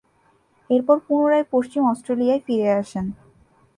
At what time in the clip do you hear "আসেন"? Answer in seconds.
2.73-3.05